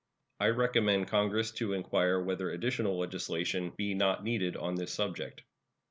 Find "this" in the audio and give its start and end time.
4.73-4.91